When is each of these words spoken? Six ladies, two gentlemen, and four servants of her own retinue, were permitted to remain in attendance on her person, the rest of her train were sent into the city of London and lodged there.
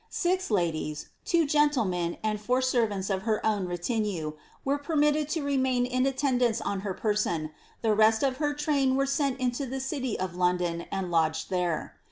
Six 0.09 0.49
ladies, 0.49 1.09
two 1.25 1.45
gentlemen, 1.45 2.17
and 2.23 2.41
four 2.41 2.59
servants 2.59 3.11
of 3.11 3.21
her 3.21 3.39
own 3.45 3.67
retinue, 3.67 4.31
were 4.65 4.79
permitted 4.79 5.29
to 5.29 5.43
remain 5.43 5.85
in 5.85 6.07
attendance 6.07 6.59
on 6.59 6.79
her 6.79 6.95
person, 6.95 7.51
the 7.83 7.93
rest 7.93 8.23
of 8.23 8.37
her 8.37 8.55
train 8.55 8.95
were 8.95 9.05
sent 9.05 9.39
into 9.39 9.67
the 9.67 9.79
city 9.79 10.17
of 10.19 10.35
London 10.35 10.85
and 10.91 11.11
lodged 11.11 11.51
there. 11.51 11.97